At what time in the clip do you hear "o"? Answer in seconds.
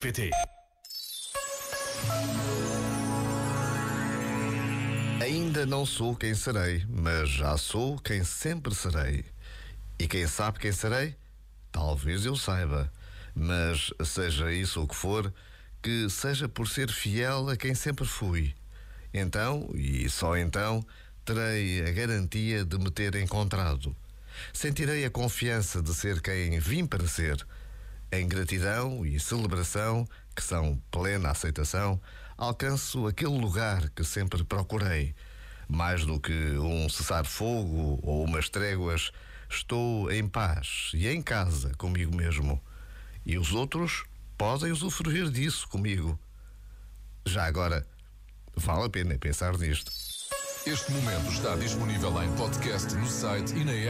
14.84-14.86